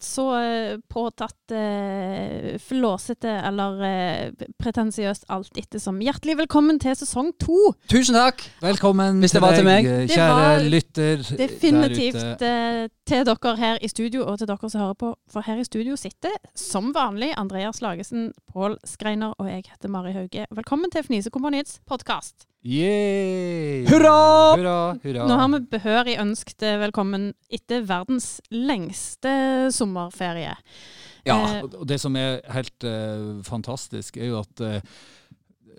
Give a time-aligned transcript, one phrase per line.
[0.00, 6.00] akkurat så eh, påtatt eh, flåsete eller eh, pretensiøst alt ettersom.
[6.00, 7.74] Hjertelig velkommen til sesong to.
[7.88, 8.40] Tusen takk!
[8.62, 9.84] Velkommen Hvis det var til meg.
[9.84, 12.46] deg, Det kjære var lytter der Definitivt ute.
[12.46, 15.14] eh, til dere her i studio, og til dere som hører på.
[15.30, 20.12] For her i studio sitter som vanlig Andreas Lagesen, Pål Skreiner og jeg heter Mari
[20.12, 20.46] Hauge.
[20.50, 22.49] Velkommen til Fnisekompaniets podkast.
[22.60, 23.86] Yay!
[23.88, 24.56] Hurra!
[24.56, 25.24] Hurra, hurra.
[25.24, 29.32] Nå har vi behørig ønsket velkommen etter verdens lengste
[29.72, 30.52] sommerferie.
[31.24, 31.38] Ja.
[31.38, 34.76] Eh, Og det som er helt uh, fantastisk, er jo at uh,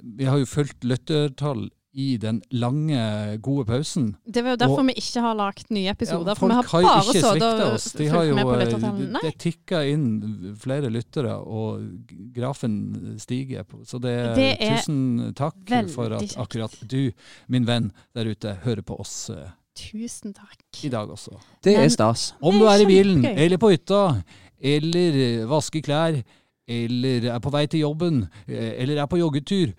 [0.01, 4.15] vi har jo fulgt lyttertall i den lange, gode pausen.
[4.25, 6.27] Det var jo derfor Og- vi ikke har lagt nye episoder.
[6.31, 7.91] Ja, for vi har har bare sittet og oss.
[7.91, 11.81] De har jo, med på eh, det, tikker inn flere lyttere, og
[12.33, 13.65] grafen stiger.
[13.83, 15.55] Så det, Det er tusen takk
[15.91, 17.11] for at akkurat du,
[17.49, 20.59] min venn der ute, hører på oss eh, Tusen takk.
[20.83, 21.35] i dag også.
[21.63, 22.33] Det Men- er stas.
[22.41, 24.23] Om du er i bilen, eller på hytta,
[24.61, 26.23] eller vasker klær,
[26.67, 29.73] eller er på vei til jobben, eh, eller er på joggetur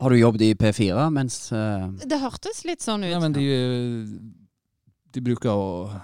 [0.00, 1.86] Har du jobbet i P4 mens uh...
[2.02, 3.10] Det hørtes litt sånn ut.
[3.12, 4.10] ja, men de, eh,
[5.14, 6.00] de bruker å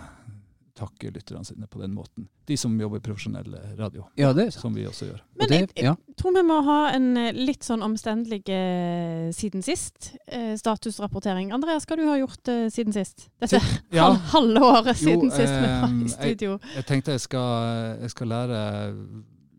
[0.81, 2.25] takke lytterne sine på den måten.
[2.49, 4.63] De som jobber i profesjonell radio, Ja, det er sant.
[4.63, 5.19] som vi også gjør.
[5.37, 9.27] Men Og det, jeg, jeg tror vi må ha en eh, litt sånn omstendelig eh,
[9.37, 10.15] siden sist.
[10.27, 11.53] Eh, statusrapportering.
[11.53, 13.27] Andreas, hva du har gjort eh, siden sist?
[13.43, 13.61] Dette
[13.99, 16.57] Ja, hal halve året Jo, siden sist vi var i studio.
[16.79, 18.65] jeg tenkte jeg skal, jeg skal lære,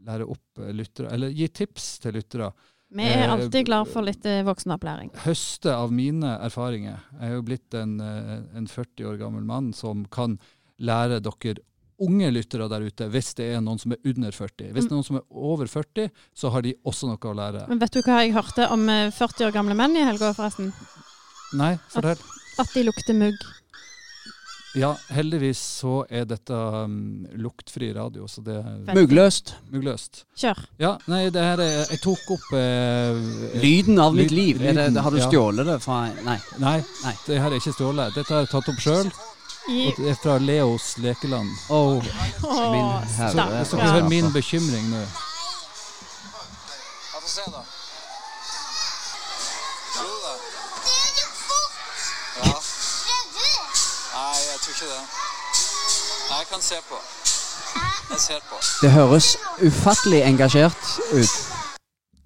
[0.09, 2.49] lære opp lyttere, eller gi tips til lyttere.
[2.91, 5.13] Vi er eh, alltid glad for litt eh, voksenopplæring.
[5.23, 6.99] høste av mine erfaringer.
[7.19, 10.37] Jeg er jo blitt en, eh, en 40 år gammel mann som kan
[10.81, 11.61] lære dere
[12.01, 14.71] unge lyttere der ute, hvis det er noen som er under 40.
[14.73, 17.67] Hvis det er noen som er over 40, så har de også noe å lære.
[17.69, 20.71] Men vet du hva jeg hørte om eh, 40 år gamle menn i helga, forresten?
[21.59, 22.21] Nei, fortell.
[22.59, 23.37] At de lukter mugg.
[24.73, 28.55] Ja, heldigvis så er dette um, luktfri radio, så det
[28.95, 29.55] Muggløst.
[29.71, 30.23] muggløst.
[30.39, 30.61] Kjør.
[30.79, 34.61] Ja, nei, det her er Jeg tok opp eh, Lyden av mitt liv.
[34.61, 35.27] Er det, lyden, har du ja.
[35.27, 36.37] stjålet det fra Nei.
[36.63, 37.13] Nei, Nei.
[37.27, 38.15] det her er ikke stjålet.
[38.15, 39.11] Dette har jeg tatt opp sjøl.
[39.71, 41.51] Og det er fra Leos lekeland.
[41.69, 42.07] Oh, Min
[43.11, 43.65] Så herre.
[43.65, 45.07] Så, så, så, hører min bekymring nå Ja,
[47.19, 47.80] få se, da.
[56.51, 56.97] Kan se på.
[58.11, 58.57] Jeg ser på.
[58.81, 60.83] det høres ufattelig engasjert
[61.15, 61.35] ut.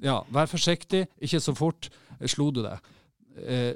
[0.02, 1.90] Ja, vær forsiktig, ikke så fort.
[2.26, 2.82] Slo du deg?
[3.38, 3.74] Eh,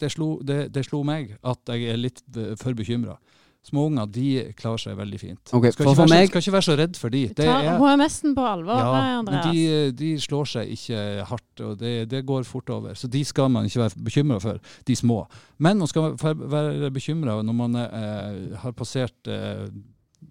[0.00, 3.18] det, slo, det, det slo meg at jeg er litt eh, for bekymra.
[3.66, 5.40] Småunger de klarer seg veldig fint.
[5.52, 7.22] Okay, skal, ikke for være, så- skal ikke være så redd for de.
[7.28, 9.56] Det Ta er, HMS-en på alvor, ja, eh, men Andreas.
[9.56, 12.94] de, de slår seg ikke hardt, og det, det går fort over.
[12.94, 15.26] Så de skal man ikke være bekymra for, de små.
[15.58, 19.66] Men man skal være- være bekymra når man eh, har passert eh,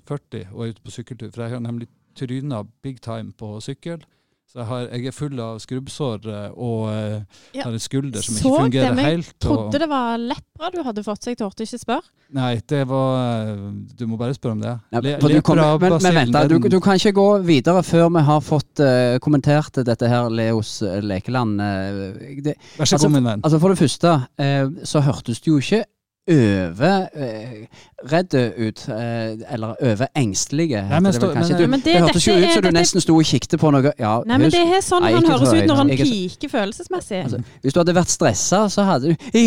[0.08, 1.32] 40 og er ute på sykkeltur.
[1.34, 4.00] For jeg har nemlig tryna big time på sykkel.
[4.46, 7.16] Så jeg, har, jeg er full av skrubbsår eh, og eh,
[7.58, 7.64] Ja.
[7.66, 10.70] har en skulder som Så ikke fungerer det, men jeg trodde Trodde det var lepra
[10.72, 12.06] du hadde fått, så jeg torde ikke spørre.
[12.38, 13.18] Nei, det var
[13.50, 13.66] eh,
[14.00, 14.76] Du må bare spørre om det.
[14.94, 17.84] Ja, Le- lepra, du kommer- men, men vent, da, du, du kan ikke gå videre
[17.84, 21.60] før vi har fått uh, kommentert dette her Leos lekeland.
[21.60, 23.44] Uh, det, Vær så altså, god, min venn.
[23.44, 25.84] Altså For det første uh, så hørtes du jo ikke
[26.28, 27.68] over eh,
[28.12, 30.82] redd ut, eh, eller over engstelige.
[30.90, 33.02] Nei, men det vel men, du, Men det, det- hørtes jo ut som du nesten
[33.04, 33.92] sto og kikket på noe.
[34.00, 37.24] Ja, Nei, men det er sånn Nei, han høres ut når han er piker følelsesmessig.
[37.24, 39.46] altså, hvis du hadde vært stressa, så hadde du i,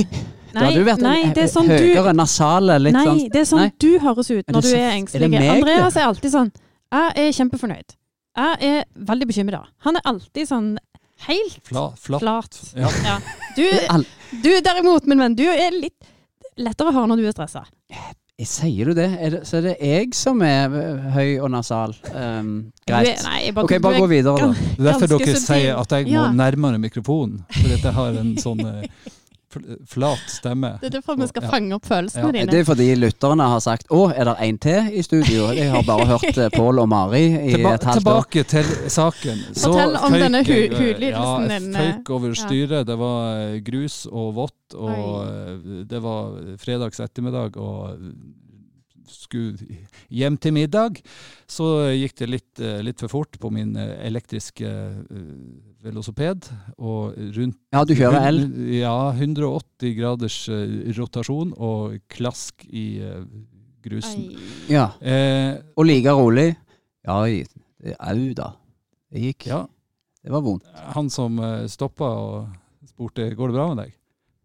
[0.55, 3.23] Nei, hadde du vært nei, en det er sånn høyere du nasale, litt Nei, sånn
[3.33, 3.73] det er sånn Nei.
[3.79, 5.49] du høres ut når er du så- er er engstelig.
[5.49, 6.53] Andreas er alltid sånn
[6.91, 7.91] Jeg er kjempefornøyd.
[8.39, 9.65] Jeg er veldig bekymra.
[9.85, 10.79] Han er alltid sånn
[11.27, 12.21] helt Fla, flat.
[12.23, 12.61] flat.
[12.77, 12.89] Ja.
[13.05, 13.19] Ja.
[13.57, 13.67] Du,
[14.45, 15.99] du derimot, min venn, du er litt
[16.59, 17.65] lettere å høre når du er stressa.
[18.39, 19.09] Sier du det?
[19.19, 19.39] Er det?
[19.49, 21.95] Så er det jeg som er eh, høy og nasal.
[22.13, 22.51] Um,
[22.87, 23.19] greit.
[23.27, 24.53] Nei, bare, Ok, bare gå er videre, da.
[24.55, 25.41] Det er derfor dere subtil.
[25.43, 26.29] sier at jeg må Ja.
[26.31, 27.41] nærmere mikrofonen.
[27.51, 28.87] For dette jeg har en sånn eh,
[29.87, 30.79] flat stemme.
[30.81, 31.49] Det er derfor vi skal Ja.
[31.51, 32.31] fange opp følelsene Ja.
[32.33, 32.51] dine.
[32.51, 35.83] Det er fordi lytterne har sagt 'Å, er det en til i studio?' Jeg har
[35.83, 38.25] bare hørt eh, Pål og Mari i Tilba et halvt år.
[38.25, 39.39] tilbake til saken.
[39.55, 42.87] Så Fortell om føyk denne hu- eh, hudlidelsen ja, din, eh, føyk over styret.
[42.87, 45.85] Det var grus og vått, og Oi.
[45.85, 47.99] det var fredags ettermiddag, og
[49.11, 49.79] skulle
[50.13, 51.01] hjem til middag.
[51.49, 51.65] Så
[51.97, 54.69] gikk det litt, eh, litt for fort på min eh, elektriske
[55.83, 56.49] velosoped.
[56.79, 58.41] Og rundt Ja, du kjører el.
[58.81, 63.25] Ja, 180 graders eh, rotasjon og klask i eh,
[63.85, 64.29] grusen.
[64.33, 64.49] Ai.
[64.75, 64.89] Ja.
[65.01, 66.51] Eh, Og like rolig.
[67.07, 68.53] Ja, au da.
[69.13, 69.47] Det gikk.
[69.49, 69.63] ja,
[70.25, 70.65] Det var vondt.
[70.95, 71.39] han som
[71.71, 72.49] stoppa og
[72.89, 73.93] spurte går det bra med deg,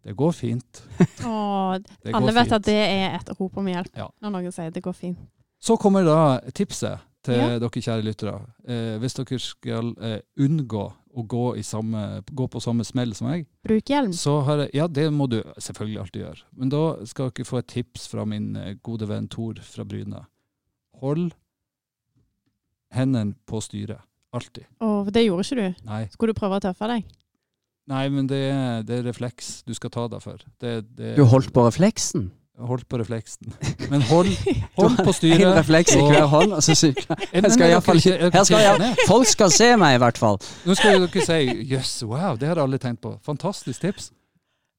[0.03, 0.81] Det går fint.
[1.25, 2.53] Åh, Det går alle vet fint.
[2.59, 4.09] at det er et rop om hjelp Ja.
[4.21, 5.17] når noen sier det går fint.
[5.63, 7.59] Så kommer da tipset til Ja.
[7.59, 8.33] dere kjære lyttere.
[8.67, 13.27] Eh, hvis dere skal eh, unngå å gå, i samme, gå på samme smell som
[13.29, 14.11] meg, Bruk hjelm.
[14.11, 16.41] så har jeg Ja, det må du selvfølgelig alltid gjøre.
[16.57, 20.25] Men da skal dere få et tips fra min eh, gode venn Tor fra Bryne.
[20.99, 21.31] Hold
[22.91, 24.01] hendene på styret.
[24.33, 24.65] Alltid.
[24.81, 25.85] Og det gjorde ikke du.
[25.87, 27.05] Nei, Skulle du prøve å tøffe deg?
[27.91, 30.39] Nei men det er, det er refleks du skal ta deg for.
[30.61, 32.29] Det, det, Du holdt på refleksen?
[32.63, 33.49] Holdt på refleksen.
[33.89, 34.29] Men hold,
[34.79, 35.55] hold på En styret.
[35.57, 37.49] refleks i hver hånd, og så dere Her
[38.45, 40.37] skal jeg- Folk skal se meg, i hvert fall.
[40.65, 41.39] Nå skal jo dere si
[41.73, 43.15] jøss, wow, det har jeg aldri tenkt på.
[43.25, 44.11] Fantastisk tips.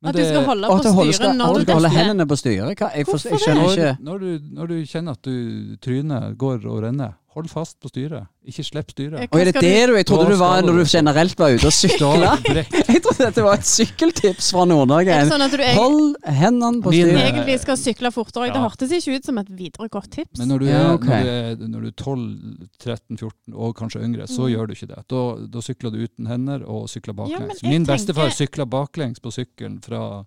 [0.04, 2.36] Men At du skal holde på styret skal, når du du skal holde hendene på
[2.36, 2.78] styret?
[2.78, 2.90] Hva?
[2.94, 6.66] Jeg, forstår, jeg skjønner ikke når, når, du, når du kjenner at du trynet går
[6.68, 8.26] og renner, hold fast på styret.
[8.46, 9.28] Ikke slipp styret.
[9.32, 11.72] Og er det det du Jeg trodde du var når du- generelt var ute og
[11.75, 12.36] sykla.
[12.54, 15.16] Jeg trodde dette var et sykkeltips fra Nord-Norge.
[15.31, 15.44] Sånn
[15.75, 17.25] Hold hendene på Min- styret.
[17.32, 18.46] egentlig skal sykle fortere?
[18.52, 18.69] Det Ja.
[18.69, 20.38] hørtes ikke ut som et videre godt tips.
[20.38, 24.02] Men når du, er, når du er, når du er 12, 13, 14 og kanskje
[24.04, 24.52] yngre, så Mm.
[24.54, 25.02] gjør du ikke det.
[25.08, 27.62] Da, da sykler du uten hender og sykler baklengs.
[27.62, 30.25] Ja, Min bestefar tenker- sykla baklengs på sykkelen fra,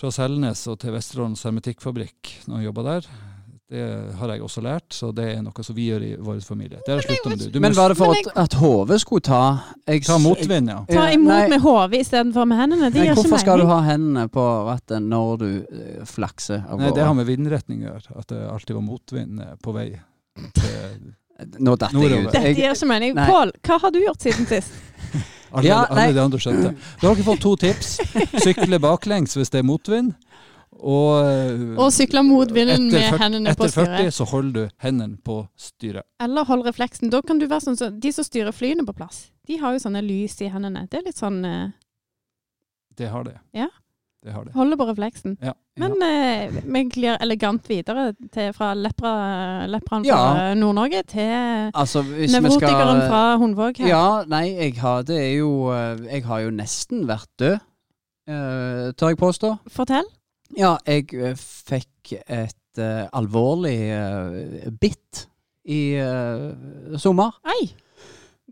[0.00, 3.06] fra Selnes og til Vesterålens hermetikkfabrikk når han jobba der.
[3.72, 3.84] Det
[4.18, 6.82] har jeg også lært, så det er noe som vi gjør i vår familie.
[6.84, 7.44] Det har jeg slutta med.
[7.46, 9.38] Du, du Men var det for at, at hodet skulle ta
[9.86, 10.82] jeg, ta motvind, ja.
[10.90, 12.90] Ta imot nei, med hodet istedenfor med hendene.
[12.92, 16.84] Det gir ikke Hvorfor skal du ha hendene på rattet når du eh, flakser av
[16.84, 18.18] Nei, det har med vindretning å gjøre.
[18.20, 19.88] At det alltid var motvind eh, på vei.
[20.60, 21.10] Til
[21.64, 22.28] Nå datt jeg ut.
[22.28, 23.16] Dette gir ikke mening.
[23.16, 24.76] Pål, hva har du gjort siden sist?
[25.52, 26.74] alle, Ja, alle de andre skjønte.
[27.00, 27.96] Da har dere fått to tips.
[28.44, 30.12] Sykle baklengs hvis det er motvind.
[30.82, 33.92] Og, og sykle mot vinden med fyrt- hendene på styret.
[33.92, 36.02] Etter 40 så holder du hendene på styret.
[36.20, 37.10] Eller hold refleksen.
[37.12, 39.28] Da kan du være sånn som de som styrer flyene på plass.
[39.46, 40.88] De har jo sånne lys i hendene.
[40.90, 41.70] Det er litt sånn uh...
[42.98, 43.36] Det har det.
[43.56, 43.68] Ja.
[44.22, 44.52] Det har det.
[44.54, 45.36] Holder på refleksen.
[45.42, 45.54] Ja.
[45.80, 49.12] Men eh, vi glir elegant videre til, fra lepra,
[49.72, 50.18] lepraen Ja.
[50.20, 53.88] fra Nord-Norge til altså, nevrotikeren skal fra Hundvåg her.
[53.90, 57.56] Ja, nei, jeg har, det er jo eh, Jeg har jo nesten vært død,
[58.30, 59.54] uh, tør jeg påstå.
[59.74, 60.06] Fortell.
[60.58, 65.26] Ja, jeg eh, fikk et uh, alvorlig uh, bitt
[65.64, 67.38] i uh, sommer.
[67.54, 67.70] Ei!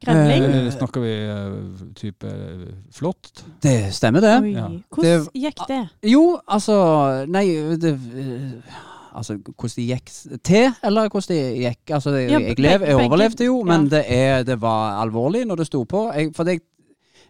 [0.00, 0.70] Grevling.
[0.72, 1.14] Snakker vi
[1.98, 2.28] type
[2.96, 3.42] flått?
[3.60, 4.36] Det stemmer, det.
[4.46, 4.52] Oi.
[4.54, 4.68] ja.
[4.88, 5.80] Hvordan Det- gikk det?
[6.08, 7.44] Jo, altså Nei,
[7.76, 7.98] det
[9.10, 10.10] Altså, hvordan det gikk
[10.44, 14.42] til, eller hvordan det gikk Altså, jeg, jeg, lev, jeg overlevde jo, men det, er,
[14.42, 16.04] det var alvorlig når det sto på.
[16.14, 16.60] Jeg, for det,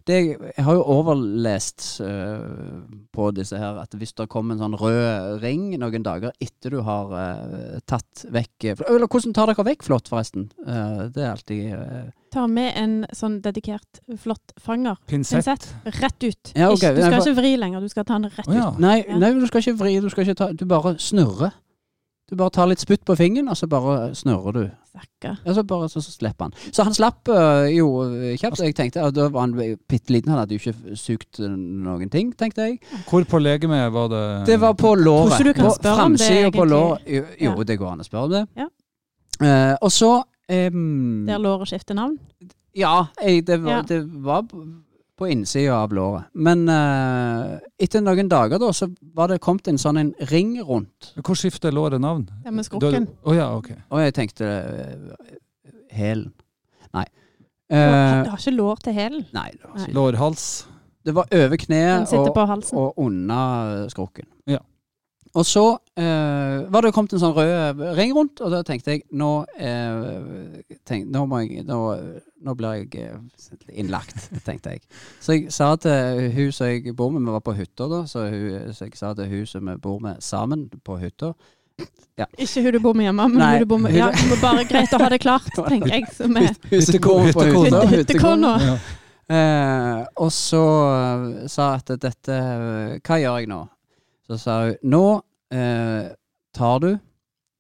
[0.09, 0.17] det,
[0.57, 2.81] jeg har jo overlest uh,
[3.13, 6.81] på disse her at hvis det kommer en sånn rød ring noen dager etter du
[6.87, 10.49] har uh, tatt vekk Eller hvordan tar dere vekk flått, forresten?
[10.65, 15.01] Uh, det er alltid eh, Ta med en sånn dedikert flott fanger.
[15.11, 15.43] Pinsett?
[15.43, 15.67] Pinsett.
[15.99, 16.53] Rett ut.
[16.55, 16.95] Ja, okay.
[16.95, 18.69] Du Nei, skal for- ikke vri lenger, du skal ta den rett oh, ja.
[18.71, 18.79] ut.
[18.79, 19.19] Nei, Ja.
[19.19, 21.57] nei, du skal ikke vri, du skal ikke ta Du bare snurrer.
[22.31, 24.63] Du bare tar litt spytt på fingeren, og så bare snurrer du.
[25.23, 26.53] Ja, så bare så, så slipper han.
[26.73, 28.61] Så han slapp øh, jo øh, kjapt.
[28.65, 32.11] Jeg tenkte, og Da var han bitte liten, han hadde jo ikke sugd øh, noen
[32.11, 32.79] ting, tenkte jeg.
[33.11, 35.31] Hvor på legemet var det Det var på låret.
[35.37, 36.69] Tror ikke du kan På spørre om det, egentlig.
[36.71, 37.07] låret.
[37.07, 37.63] Jo, jo Ja.
[37.63, 38.45] det går an å spørre om det.
[38.57, 38.69] Ja.
[39.41, 40.11] Uh, og så
[40.53, 42.19] um, Der låret skifter navn.
[42.77, 43.83] Ja, jeg, det, var, Ja.
[43.89, 44.43] det var
[45.21, 46.25] på- innsida av låret.
[46.35, 51.13] Men eh, etter noen dager da, så var det kommet en sånn en ring rundt.
[51.21, 52.25] Hvor skifter låret navn?
[52.45, 53.07] Ja, med skrukken.
[53.23, 53.71] Å ja, ok.
[53.93, 55.31] Og jeg tenkte eh,
[55.95, 56.33] Hælen.
[56.95, 57.05] Nei.
[57.71, 59.25] Du Eh, har du har ikke lår til hælen.
[59.33, 60.67] nei, det var, ikke- Lårhals.
[61.07, 62.79] det var over Den kneet sitter og, på halsen.
[62.79, 64.27] og under skrukken.
[64.47, 64.59] Ja.
[65.39, 65.63] Og så
[65.95, 69.29] eh, var det kommet en sånn rød ring rundt, og da tenkte jeg nå
[69.63, 70.59] eh,
[70.89, 71.79] tenk, nå, må jeg, nå,
[72.43, 74.83] nå blir jeg eh, innlagt, tenkte jeg.
[75.23, 78.27] Så jeg sa til hun som jeg bor med, vi var på hytta da, så,
[78.27, 81.31] hun, så jeg sa til hun som vi bor med sammen på hytta
[82.35, 84.67] Ikke hun du bor med hjemme, men Nei, hun du bor med Ja, det bare
[84.67, 86.11] greit å ha det klart, tenker jeg.
[86.19, 86.51] Som er
[87.95, 88.57] hyttekona.
[88.67, 88.79] Ja.
[89.31, 90.65] Eh, og så
[91.47, 92.39] sa jeg at dette
[93.07, 93.61] Hva gjør jeg nå?
[94.31, 95.05] Så sa hun nå
[95.51, 96.13] eh,
[96.55, 96.93] tar du,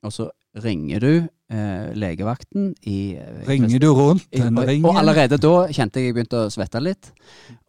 [0.06, 0.28] og så
[0.62, 1.14] ringer du
[1.50, 4.86] eh, legevakten i eh, Ringer du rundt den ringen?
[4.86, 7.10] og, allerede da kjente jeg jeg begynte å svette litt.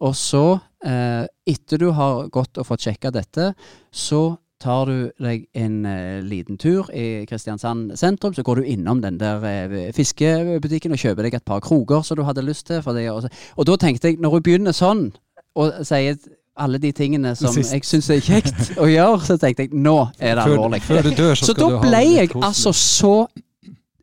[0.06, 0.44] Og så,
[0.86, 3.52] eh, etter du har gått og fått sjekka dette,
[3.90, 9.02] så tar du deg en eh, liten tur i Kristiansand sentrum, så går du innom
[9.02, 12.86] den der eh, fiskebutikken og kjøper deg et par kroger som du hadde lyst til.
[12.86, 15.08] Og, og da tenkte jeg, når hun begynner sånn,
[15.58, 16.14] og sier
[16.56, 17.72] alle de tingene som Sist.
[17.72, 20.82] jeg syns er kjekt å gjøre, så tenkte jeg nå er det alvorlig.
[20.84, 23.14] før du dør, så, Så da ble jeg altså så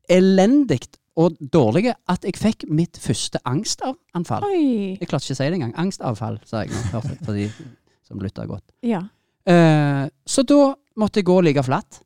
[0.10, 0.82] elendig
[1.20, 4.46] og dårlig at jeg fikk mitt første angstanfall.
[4.48, 4.96] Oi.
[5.02, 5.74] Jeg klarte ikke å si det engang.
[5.82, 6.84] Angstavfall, sa jeg nå.
[6.94, 7.48] Hørte jeg, for de
[8.08, 8.64] som lytter godt.
[8.88, 9.02] Ja.
[9.50, 10.62] Eh, så da
[11.00, 12.00] måtte jeg gå og ligge flatt.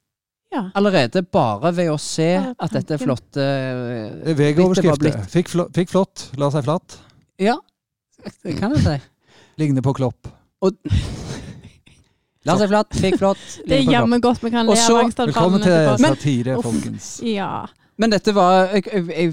[0.53, 0.65] ja.
[0.77, 5.21] Allerede bare ved å se at dette flotte Det eh, VG-overskrifter.
[5.29, 6.97] Fikk, fikk flott, la seg flatt.
[7.41, 7.59] Ja,
[8.43, 8.97] det kan jeg si.
[9.59, 10.27] Ligner på Klopp.
[12.43, 13.43] La seg flatt, fikk flott.
[13.67, 17.13] Det er jammen godt vi kan le av Angstad Velkommen til satire, folkens.
[17.27, 17.65] Ja.
[18.01, 19.27] Men dette var jeg, jeg,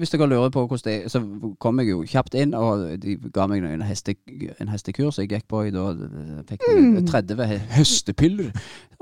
[0.00, 1.20] Hvis dere lurer på hvordan det er, Så
[1.60, 4.14] kom jeg jo kjapt inn, og de ga meg en, heste,
[4.56, 5.90] en hestekurs jeg gikk på i da.
[6.48, 7.04] Fikk Mm.
[7.10, 8.50] 30 he- hestepiller.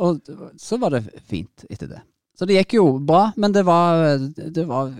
[0.03, 0.19] Og
[0.61, 2.03] så var det fint etter det.
[2.35, 4.91] Så det gikk jo bra, men det var, det var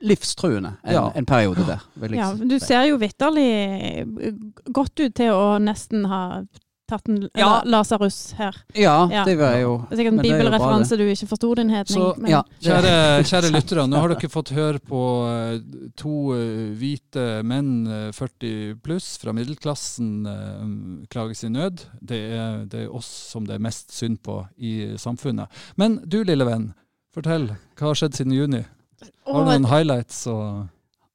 [0.00, 1.10] livstruende en, Ja.
[1.14, 1.80] en periode der.
[1.96, 2.32] vil jeg ja.
[2.34, 4.06] Du ser jo vitterlig
[4.72, 6.42] godt ut til å nesten ha
[6.88, 7.60] tatt en Ja.
[7.68, 8.54] Lasarus her.
[8.74, 9.24] Ja, Ja.
[9.24, 11.84] det var jo Det er sikkert en er bibelreferanse du ikke forsto, din hedning.
[11.98, 12.42] Så, men- ja.
[12.62, 15.60] Kjære, kjære lyttere, nå har dere fått høre på eh,
[15.96, 21.84] to eh, hvite menn, eh, 40 pluss, fra middelklassen eh, klage sin nød.
[22.02, 25.48] Det er, det er oss som det er mest synd på i samfunnet.
[25.76, 26.72] Men du, lille venn,
[27.12, 27.50] fortell.
[27.76, 28.64] Hva har skjedd siden juni?
[29.26, 30.26] Har du noen highlights?
[30.30, 30.66] Og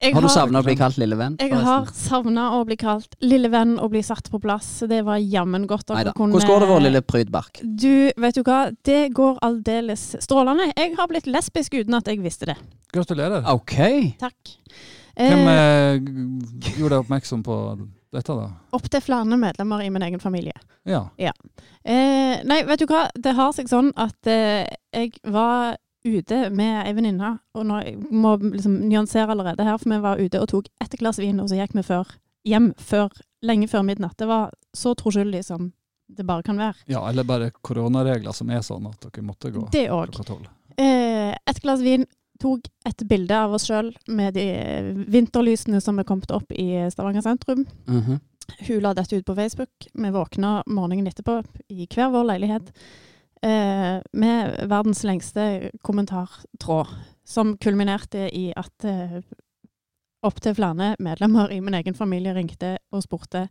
[0.03, 1.37] jeg Har du savna å bli kalt lille venn?
[1.39, 4.81] Jeg har savna å bli kalt lille venn og bli satt på plass.
[4.89, 6.11] Det var jammen godt Neida.
[6.17, 7.61] kunne Hvordan går det, vår lille prydbark?
[7.63, 8.57] Du, vet du hva?
[8.83, 10.73] Det går aldeles strålende.
[10.75, 12.57] Jeg har blitt lesbisk uten at jeg visste det.
[12.93, 13.47] gratulerer.
[13.53, 13.77] OK.
[14.19, 14.57] Takk.
[15.15, 16.01] Hvem Eh, eh,
[16.77, 17.55] gjorde deg oppmerksom på
[18.11, 18.49] dette, da?
[18.73, 20.53] Opptil flere medlemmer i min egen familie.
[20.85, 21.07] Ja.
[21.17, 23.07] Eh, nei, vet du hva?
[23.15, 27.79] Det har seg sånn at eh, jeg var ute med ei venninne, og nå
[28.11, 31.49] må liksom nyansere allerede her, for vi var ute og tok ett glass vin, og
[31.49, 32.07] så gikk vi før,
[32.47, 33.09] hjem før,
[33.43, 34.17] lenge før midnatt.
[34.19, 35.71] Det var så troskyldig som
[36.13, 36.75] det bare kan være.
[36.91, 40.19] ja, eller bare koronaregler som er sånn at dere måtte gå Det òg.
[40.77, 42.05] Eh, et glass vin,
[42.43, 44.43] tok et bilde av oss sjøl med de
[45.07, 47.65] vinterlysene som er kommet opp i Stavanger sentrum.
[47.87, 48.19] Mhm.
[48.67, 49.69] Hun la dette ut på Facebook.
[49.93, 51.37] Vi våkna morgenen etterpå
[51.71, 52.73] i hver vår leilighet
[53.43, 56.87] eh, med verdens lengste kommentartråd,
[57.25, 59.19] som kulminerte i at eh,
[60.23, 63.47] opptil flere medlemmer i min egen familie ringte og spurte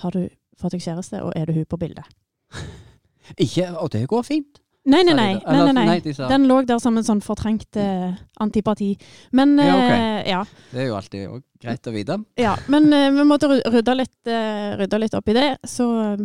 [0.00, 0.28] har du
[0.60, 2.04] fått deg kjæreste, og er det hun på bildet?
[3.44, 4.60] Ikke Og det går fint.
[4.90, 5.34] Nei, nei, nei.
[5.44, 6.12] nei, nei, nei.
[6.30, 8.94] Den lå der som en sånn fortrengt eh, antipati.
[9.36, 9.90] Men Ja, ok.
[9.92, 10.38] eh, ja,
[10.72, 12.16] Det er jo alltid greit å vite.
[12.40, 12.54] ja.
[12.72, 15.48] Men eh, vi måtte rydde litt, eh, rydde litt opp i det.
[15.68, 16.24] Så eh,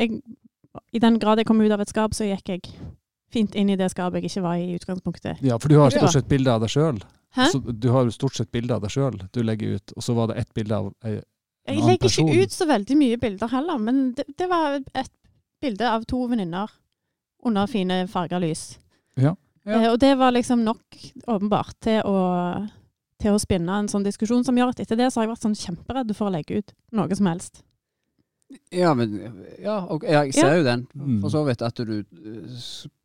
[0.00, 0.22] jeg,
[0.92, 2.68] i den grad jeg kom ut av et skap, så gikk jeg
[3.32, 5.40] fint inn i det skapet jeg ikke var i i utgangspunktet.
[5.44, 7.00] Ja, for du har stort sett bilde av deg sjøl.
[7.80, 10.42] Du har stort sett bilde av deg sjøl du legger ut, og så var det
[10.42, 11.20] ett bilde av ei
[11.62, 11.76] person?
[11.78, 12.28] Jeg legger person.
[12.28, 15.12] ikke ut så veldig mye bilder heller, men det, det var et
[15.62, 16.70] bilde av to venninner
[17.46, 18.64] under fine farga lys.
[19.14, 19.36] Ja.
[19.62, 19.78] Ja.
[19.78, 22.16] Eh, og det var liksom nok, åpenbart, til å,
[23.22, 25.46] til å spinne en sånn diskusjon som gjør at etter det så har jeg vært
[25.46, 27.62] sånn kjemperedd for å legge ut noe som helst.
[28.72, 29.18] Ja, men
[29.62, 30.86] Ja, og, jeg ser jo den.
[30.94, 31.20] Mm.
[31.22, 32.02] For så vidt at du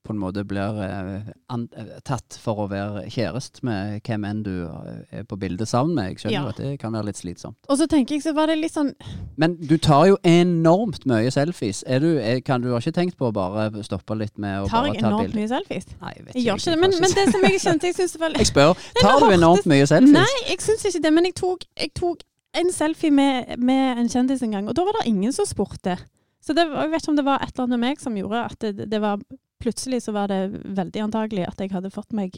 [0.07, 4.43] på en måte blir eh, an, eh, tatt for å være kjæreste med hvem enn
[4.45, 6.13] du eh, er på bildet sammen med.
[6.13, 6.53] Jeg skjønner Ja.
[6.53, 7.57] at det kan være litt slitsomt.
[7.67, 8.93] Og så tenker jeg så var det litt sånn
[9.35, 11.83] Men du tar jo enormt mye selfies.
[11.87, 14.69] Er du, er, kan du har ikke tenkt på å bare stoppe litt med å
[14.71, 15.91] Tar bare jeg enormt mye selfies?
[15.99, 16.79] Nei, jeg vet Jeg gjør ikke det.
[16.85, 19.91] Men, men det som jeg kjente jeg synes var Jeg spør, tar du enormt mye
[19.91, 20.15] selfies?
[20.15, 21.13] Nei, jeg syns ikke det.
[21.19, 22.23] Men jeg tok, jeg tok
[22.59, 25.97] en selfie med, med en kjendis en gang, og da var det ingen som spurte.
[26.43, 28.43] Så det, jeg vet ikke om det var et eller annet med meg som gjorde
[28.51, 29.21] at det, det var
[29.57, 32.35] Plutselig så var det veldig antagelig at jeg hadde fått meg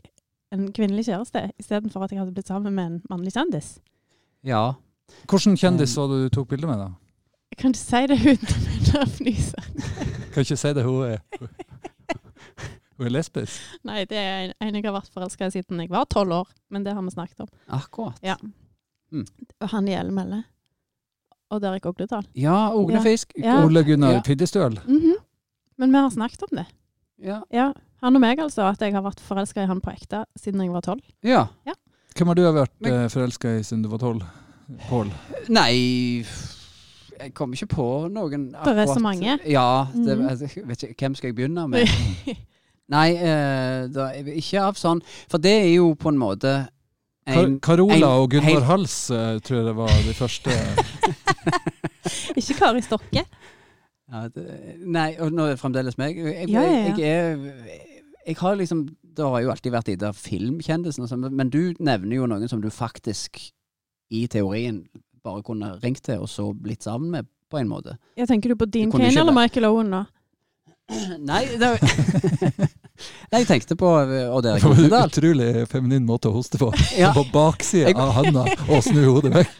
[0.55, 3.73] en kvinnelig kjæreste, istedenfor at jeg hadde blitt sammen med en mannlig kjendis.
[4.47, 4.77] Ja.
[5.27, 6.87] Hvilken kjendis Um, var det du tok bilde med, da?
[7.51, 9.65] Jeg kan ikke si det uten å fnyse.
[10.31, 11.19] Kan ikke si det, hun er
[12.99, 13.59] Hun er lesbisk.
[13.87, 16.49] Nei, det er en, en jeg har vært forelska i siden jeg var tolv år,
[16.71, 17.51] men det har vi snakket om.
[17.77, 18.19] Akkurat.
[18.23, 18.35] Ja.
[19.11, 19.25] Mm.
[19.61, 20.43] Han i Elmelle.
[21.49, 22.25] Og Derek Ogledal.
[22.37, 23.33] Ja, oglefisk.
[23.37, 23.63] Ja.
[23.65, 24.21] Ole Gunnar Ja.
[24.21, 24.79] Piddestøl.
[24.87, 25.15] Mm -hmm.
[25.77, 26.65] Men vi har snakket om det.
[27.23, 27.41] Ja.
[27.51, 28.61] Ja, Han og meg, altså.
[28.61, 31.01] At jeg har vært forelska i han på ekte siden jeg var tolv.
[31.23, 31.45] ja.
[32.17, 34.21] Hvem har du vært uh, forelska i siden du var tolv?
[34.89, 35.11] Pål?
[35.49, 36.25] Nei
[37.21, 39.39] Jeg kommer ikke på noen Det er så mange.
[39.45, 39.85] Ja.
[39.93, 40.29] Det, Mhm.
[40.55, 41.87] jeg vet ikke, hvem skal jeg begynne med?
[42.89, 46.67] Nei, eh, da, ikke av sånn For det er jo på en måte
[47.33, 50.55] Kar Carola en og Gunvor Hals eh, tror jeg det var de første.
[52.39, 53.23] Ikke Kari Stokke.
[54.11, 54.45] ja, det,
[54.85, 56.17] Nei, og nå er det fremdeles meg.
[56.17, 56.95] Jeg, Ja, ja, ja.
[56.97, 57.77] jeg er
[58.27, 62.15] Jeg har liksom Det har jo alltid vært de der filmkjendisene, sånn, men du nevner
[62.15, 63.41] jo noen som du faktisk
[64.09, 64.83] i teorien
[65.23, 67.97] bare kunne ringt til, og så blitt sammen med, på en måte.
[68.17, 70.05] Jeg tenker du på Dean Kane eller Michael Owen nå?
[71.29, 71.75] Nei, det,
[73.31, 76.71] Jeg tenkte på eh, Erik Det var en utrolig feminin måte å hoste på.
[76.99, 77.11] Ja.
[77.15, 79.49] På baksida av handa og snu hodet vekk.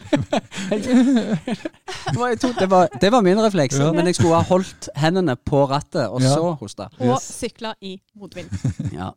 [2.10, 3.92] Det var, det, var, det var min refleks, Ja.
[3.92, 6.34] men jeg skulle ha holdt hendene på rattet, og Ja.
[6.34, 6.88] så hosta.
[6.98, 7.30] Og Yes.
[7.40, 8.50] sykla i motvind.
[8.98, 9.12] Ja.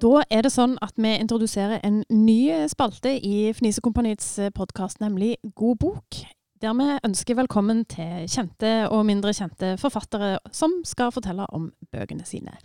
[0.00, 5.76] Da er det sånn at vi introduserer en ny spalte i Fnisekompaniets podkast, nemlig God
[5.82, 6.20] bok.
[6.60, 12.24] Der vi ønsker velkommen til kjente og mindre kjente forfattere som skal fortelle om bøkene
[12.28, 12.56] sine.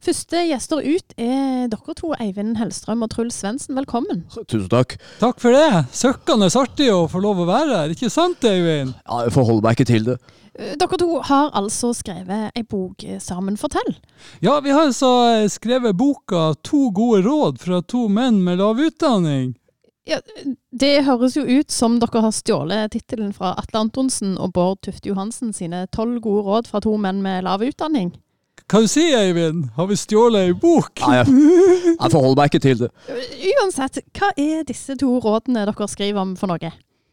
[0.00, 3.76] Første gjester ut er dere to, Eivind Hellstrøm og Truls Svendsen.
[3.76, 4.24] Velkommen.
[4.40, 4.96] Tusen takk.
[5.20, 5.84] Takk for det.
[5.92, 8.96] Søkkende artig å få lov å være her, ikke sant, Eivind?
[9.04, 10.20] Ja, jeg forholder meg ikke til det.
[10.58, 13.56] Eh, Dere to har altså skrevet ei bok eh, sammen.
[13.60, 13.96] Fortell.
[14.40, 19.54] Ja, vi har altså skrevet boka 'To gode råd fra to menn med lav utdanning'.
[20.08, 20.18] Ja,
[20.72, 25.08] det høres jo ut som dere har stjålet tittelen fra Atle Antonsen og Bård Tufte
[25.12, 28.10] Johansen sine tolv gode råd fra to menn med lav utdanning.
[28.70, 29.68] Hva du sier Eivind?
[29.76, 31.00] Har vi stjålet ei bok?
[31.02, 31.32] Nei, jeg,
[31.94, 32.90] jeg forholder meg ikke til det.
[33.60, 36.70] Uansett, hva er disse to rådene dere skriver om for noe?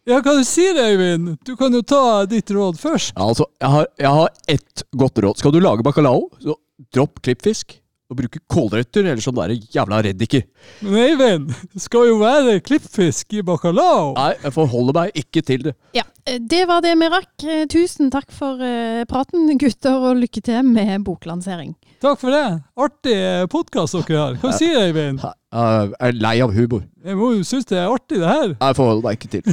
[0.08, 1.34] Ja, hva du sier Eivind?
[1.44, 3.12] Du kan jo ta ditt råd først.
[3.18, 5.42] Ja, altså, jeg har, jeg har ett godt råd.
[5.42, 6.56] Skal du lage bacalao, så
[6.96, 7.76] dropp klippfisk.
[8.08, 10.46] Og bruke kålrøtter eller sånn der jævla reddiker.
[10.80, 14.14] Men Eivind, det skal jo være klippfisk i bacalao.
[14.16, 15.74] Nei, jeg forholder meg ikke til det.
[15.98, 17.34] Ja, eh, det var det vi rakk.
[17.44, 21.76] Eh, Tusen takk for eh, praten, gutter, og lykke til med boklansering.
[22.00, 22.46] Takk for det.
[22.80, 23.18] Artig
[23.52, 24.40] podkast dere har.
[24.40, 25.20] Hva sier Eivind?
[25.52, 26.86] Jeg er lei av humor.
[27.04, 28.56] Jeg må jo synes det er artig, det her.
[28.56, 29.43] Jeg forholder meg ikke til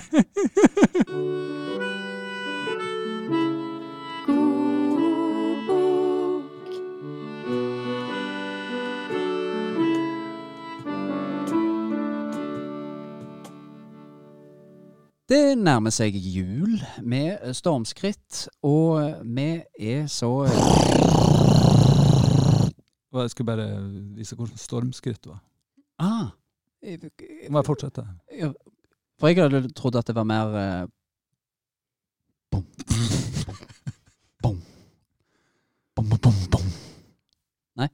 [15.28, 15.58] det.
[15.58, 20.46] Nærmer seg jul med stormskritt, og vi er så
[23.14, 23.68] Jeg skulle bare
[24.16, 25.38] vise hvordan stormskritt var.
[25.98, 26.26] Ah.
[27.50, 28.02] Må jeg fortsette?
[28.38, 28.50] Ja,
[29.20, 30.86] For jeg hadde trodd at det var mer eh,
[32.50, 32.64] bom,
[35.96, 36.18] bom,
[36.50, 36.66] bom.
[37.76, 37.88] Nei.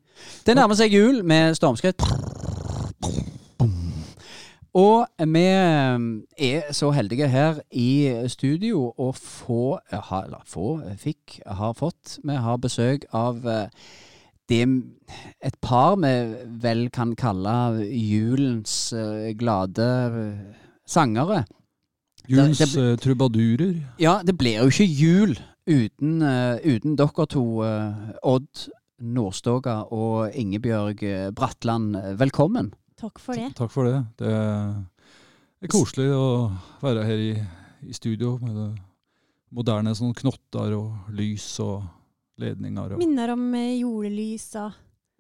[0.47, 2.03] Det nærmer seg jul med stormskritt.
[4.79, 6.03] Og vi eh,
[6.39, 12.61] er så heldige her i studio å få, eller få, fikk, har fått Vi har
[12.63, 13.67] besøk av eh,
[14.51, 14.67] det
[15.43, 16.13] et par vi
[16.63, 19.87] vel kan kalle julens eh, glade
[20.23, 21.45] eh, sangere.
[22.31, 23.75] Julens det eh, trubadurer.
[23.99, 28.69] Ja, det blir jo ikke jul uten, eh, uten dere to, eh, Odd
[29.01, 31.97] Nordstoga og Ingebjørg eh, Bratland.
[32.21, 32.75] Velkommen.
[33.01, 33.49] Takk for det.
[33.59, 33.99] Takk for det.
[34.21, 34.35] Det
[35.69, 36.27] er koselig å
[36.83, 37.33] være her i,
[37.89, 38.69] i studio med det
[39.57, 41.83] moderne sånn knotter og lys og
[42.41, 42.95] ledninger.
[42.95, 44.07] Og, Minner om eh, og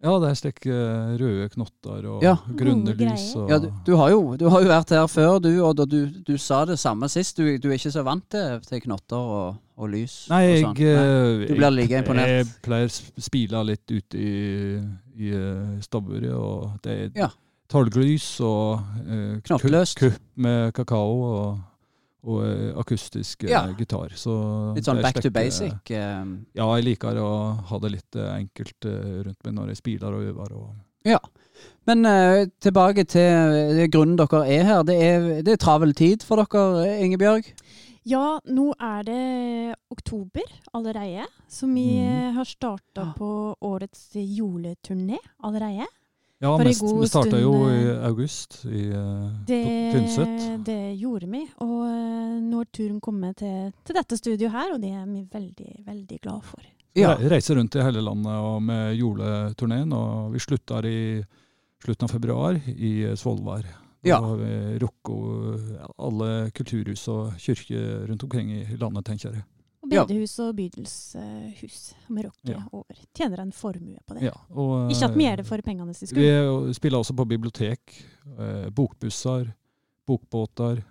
[0.00, 2.32] ja, det er slik eh, røde knotter og Ja.
[2.56, 3.34] grønne lys.
[3.36, 5.98] Og, Ja, du, du, har jo, du har jo vært her før, du, og du,
[6.24, 7.36] du sa det samme sist.
[7.36, 10.22] Du, du er ikke så vant til, til knotter og, og lys.
[10.32, 10.80] Nei, og jeg, sånn.
[10.80, 11.42] Nei.
[11.42, 12.32] eh, Du blir like imponert.
[12.32, 14.80] Jeg pleier å spile litt ute i,
[15.20, 15.34] i
[15.84, 17.28] stabburet, og det er Ja.
[17.70, 19.59] Talglys og eh, ku-
[20.00, 21.59] kupp med kakao og,
[22.26, 23.62] og eh, akustisk eh, Ja.
[23.78, 24.11] gitar.
[24.18, 24.35] Så
[24.76, 25.90] Litt sånn back to basic.
[25.90, 26.24] eh,
[26.59, 27.30] Ja, jeg liker å
[27.70, 30.56] ha det litt enkelt rundt meg når jeg spiller og øver.
[30.56, 31.20] Og
[31.87, 34.83] Men uh, tilbake til grunnen dere er her.
[34.85, 37.48] Det er, det er travel tid for dere, Ingebjørg.
[38.09, 43.28] Ja, nå er det oktober allerede, så vi eh, har starta på
[43.61, 45.85] årets juleturné allerede.
[46.40, 49.61] Ja, For mest, god vi starta jo i eh, august i, eh, på Det,
[49.92, 50.64] Tynset.
[50.64, 54.81] det gjorde vi, og eh, nå har turen kommet til, til dette studioet her, og
[54.81, 56.64] det er vi veldig, veldig glad for.
[56.98, 57.12] Ja.
[57.14, 60.98] Re- Reiser rundt i hele landet og med juleturneen, og vi slutter i
[61.85, 63.68] slutten av februar i Svolvær.
[64.03, 64.16] Ja.
[64.16, 69.44] Da har vi rukket alle kulturhus og kirker rundt omkring i landet, tenker jeg.
[69.90, 70.05] Ja.
[70.07, 72.61] bedehus og bydelshus med rocke Ja.
[72.72, 72.94] over.
[73.16, 74.22] Tjener en formue på det.
[74.29, 76.66] Ja, og, Ikke at vi eh, gjør det for pengene sin Vi skyld.
[76.68, 77.96] Vi spiller også på bibliotek,
[78.38, 79.53] eh, bokbusser,
[80.07, 80.83] bokbåter,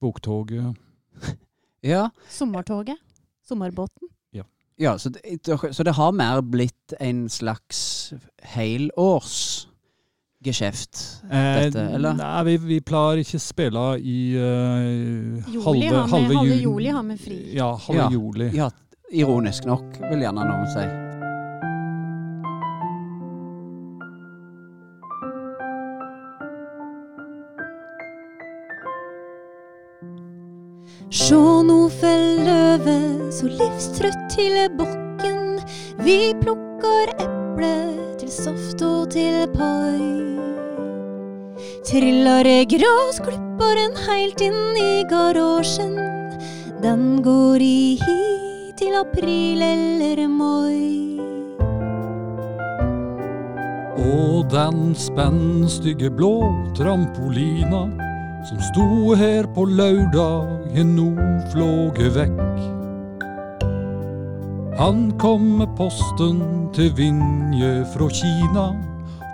[0.00, 0.76] boktoget.
[1.82, 2.96] Ja, Sommertoget.
[3.48, 4.08] Sommerbåten.
[4.78, 9.66] ja så, det, så det har mer blitt en slags helårs
[10.44, 12.14] geskjeft, Eh, dette, eller?
[12.16, 16.94] Nei, vi, vi pleier ikke spille i uh, Juli halve, har halve, halve juli, juli
[16.96, 17.38] har vi fri.
[17.58, 18.08] Ja, halve Ja.
[18.10, 18.50] juli.
[18.56, 18.70] Ja,
[19.12, 20.88] ironisk nok, vil gjerne noen si.
[31.10, 35.58] Sjå no fell løvet så livstrøtt til bokken.
[36.06, 37.39] Vi plukker eple
[38.20, 40.00] til saft og til pai.
[41.88, 45.96] Trillar gråsklipperen heilt inn i garasjen.
[46.80, 48.20] Den går i hi
[48.80, 51.18] til april eller mai.
[54.00, 56.34] Og den spenstige blå
[56.76, 57.84] trampolina
[58.48, 61.10] som sto her på lørdag, er nå
[61.52, 62.79] flåge vekk.
[64.80, 66.38] Han kom med posten
[66.72, 68.62] til Vinje fra Kina,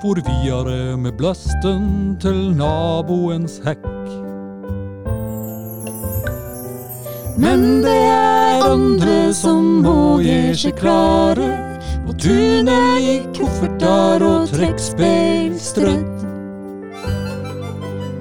[0.02, 3.86] for videre med bløsten til naboens hekk.
[7.38, 11.52] Men det er andre som må gjøre seg klare,
[12.08, 16.26] på tunet i kofferter og trekkspillstrødd.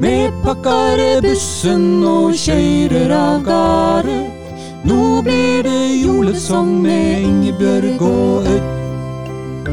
[0.06, 4.35] Vi pakker bussen og kjører av gårde.
[4.86, 9.70] Nå blir det julesang med Ingebjørg og Ødd.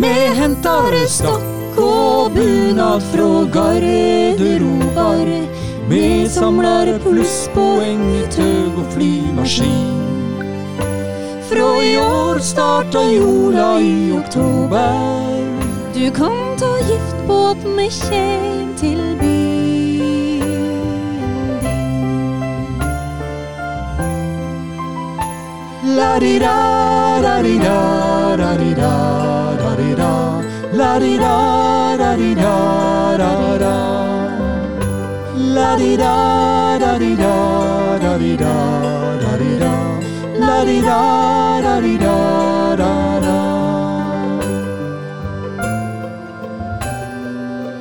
[0.00, 5.28] Vi henter stokk og bunad fra garderober.
[5.90, 10.00] Vi samler plusspoeng i tøg og flymaskin.
[11.50, 14.94] Fra i år starta jola i oktober.
[15.92, 19.09] Du kan ta gift på at vi kjem til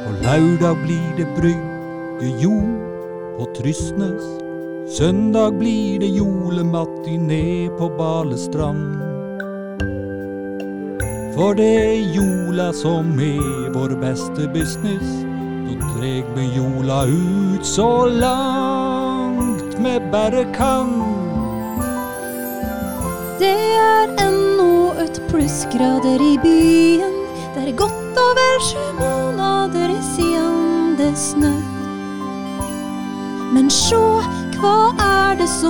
[0.05, 2.69] På lørdag blir det bryggejol
[3.37, 4.25] på Trystnes.
[4.97, 6.09] Søndag blir det
[7.09, 9.01] julematiné på Balestrand.
[11.35, 15.25] For det er jola som er vår beste business.
[15.69, 20.89] Så dreg vi jola ut så langt vi bare kan.
[23.39, 27.13] Det er ennå et plussgrader i byen.
[27.55, 31.79] Det er godt over sju måneder siden det snødde.
[33.53, 34.21] Men sjå,
[34.59, 35.68] hva er det som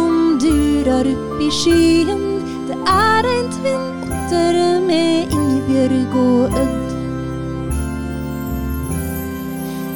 [0.90, 2.22] durer opp i skyen?
[2.68, 6.90] Det er en tvinn med Ingebjørg og Ødd.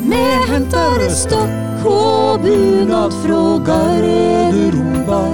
[0.09, 5.33] Vi henter stokk og bunad fra garderober.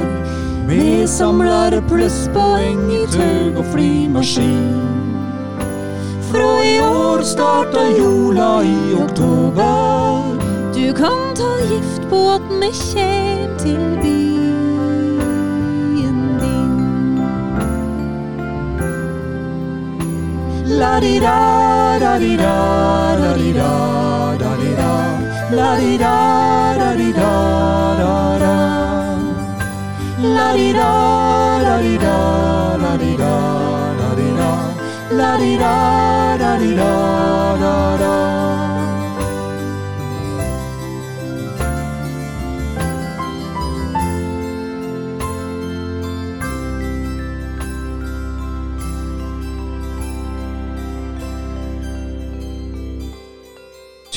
[0.69, 4.73] Vi samler plusspoeng i tøg og flymaskin.
[6.29, 10.35] Fra i år starta jola i oktober.
[10.75, 14.38] Du kan ta gift på at me kjem til byen
[20.69, 24.91] La di da da di da da di da da di da
[25.49, 27.31] La di da da di da
[27.97, 28.55] da da
[30.35, 33.33] La di da da di da la di da
[33.97, 34.51] da di da
[35.09, 36.98] La di da da di da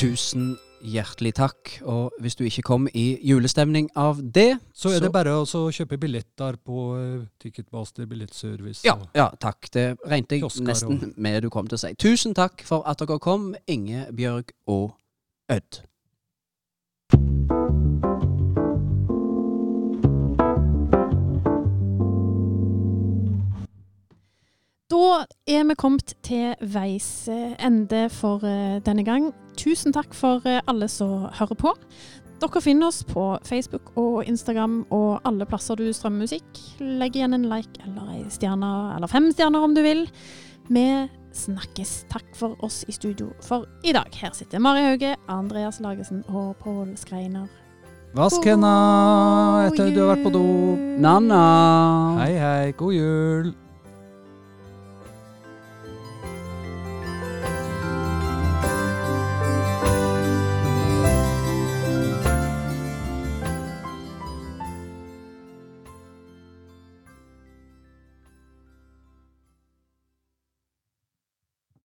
[0.03, 1.69] Tusen hjertelig takk.
[1.87, 5.95] Og hvis du ikke kom i julestemning av det Så er det bare å kjøpe
[6.01, 8.83] billetter på eh, Ticketmaster billettservice.
[8.83, 9.71] Ja, ja, takk.
[9.71, 11.93] Det regnet jeg nesten med du kom til å si.
[11.95, 14.91] Tusen takk for at dere kom, Inge, Bjørg og
[15.53, 15.83] Ødd.
[24.93, 29.31] Da er vi kommet til veis eh, ende for eh, denne gang.
[29.57, 31.71] Tusen takk for eh, alle som hører på.
[32.43, 36.61] Dere finner oss på Facebook og Instagram og alle plasser du strømmer musikk.
[36.77, 40.05] Legg igjen en like eller ei stjerne, eller fem stjerner om du vil.
[40.69, 40.85] Vi
[41.33, 41.95] snakkes.
[42.13, 44.13] Takk for oss i studio for i dag.
[44.21, 47.49] Her sitter Mari Hauge, Andreas Lagesen og Pål Skreiner.
[48.13, 48.75] Vask henda
[49.71, 50.45] etter du har vært på do.
[51.01, 51.43] Nanna.
[52.21, 52.71] Hei, hei.
[52.77, 53.53] God jul.